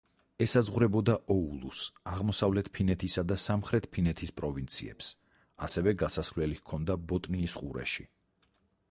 ესაზღვრებოდა 0.43 1.15
ოულუს, 1.33 1.81
აღმოსავლეთ 2.11 2.69
ფინეთისა 2.77 3.23
და 3.31 3.37
სამხრეთ 3.43 3.85
ფინეთის 3.97 4.33
პროვინციებს, 4.41 5.11
ასევე 5.67 5.93
გასასვლელი 6.05 6.57
ჰქონდა 6.63 6.95
ბოტნიის 7.13 7.59
ყურეში. 7.61 8.07